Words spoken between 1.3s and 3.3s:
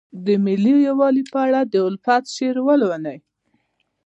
په اړه د الفت شعر لولئ.